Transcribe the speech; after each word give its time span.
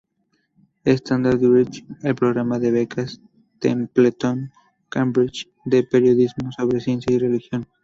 Stannard 0.83 1.39
dirige 1.39 1.85
el 2.01 2.15
Programa 2.15 2.57
de 2.57 2.71
Becas 2.71 3.21
Templeton-Cambridge 3.59 5.51
de 5.63 5.83
Periodismo 5.83 6.51
sobre 6.51 6.79
Ciencia 6.81 7.15
y 7.15 7.19
Religión. 7.19 7.67